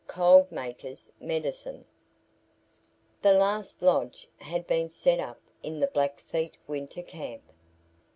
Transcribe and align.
COLD 0.07 0.51
MAKER'S 0.51 1.11
MEDICINE 1.19 1.85
The 3.21 3.33
last 3.33 3.83
lodge 3.83 4.27
had 4.37 4.65
been 4.65 4.89
set 4.89 5.19
up 5.19 5.39
in 5.61 5.79
the 5.79 5.85
Blackfeet 5.85 6.57
winter 6.67 7.03
camp. 7.03 7.43